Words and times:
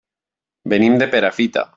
Venim 0.73 0.97
de 1.03 1.09
Perafita. 1.15 1.67